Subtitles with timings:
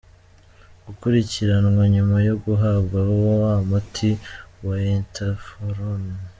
[0.85, 2.99] gukurikiranwa nyuma yo guhabwa
[3.41, 4.09] wa muti
[4.65, 6.03] wainterféron